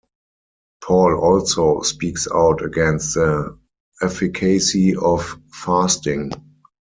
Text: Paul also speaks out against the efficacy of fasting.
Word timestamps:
Paul 0.83 1.13
also 1.13 1.81
speaks 1.83 2.27
out 2.33 2.65
against 2.65 3.13
the 3.13 3.55
efficacy 4.01 4.95
of 4.95 5.39
fasting. 5.53 6.31